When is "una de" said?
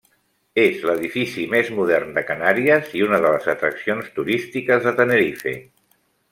3.09-3.35